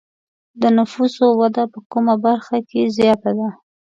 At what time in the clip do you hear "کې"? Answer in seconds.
2.69-2.81